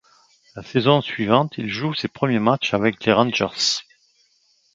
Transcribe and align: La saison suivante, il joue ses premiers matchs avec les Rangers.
La 0.55 0.63
saison 0.63 0.99
suivante, 1.01 1.59
il 1.59 1.69
joue 1.69 1.93
ses 1.93 2.07
premiers 2.07 2.39
matchs 2.39 2.73
avec 2.73 3.05
les 3.05 3.13
Rangers. 3.13 3.83